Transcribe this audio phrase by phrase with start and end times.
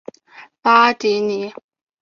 [0.63, 1.53] 巴蒂尼。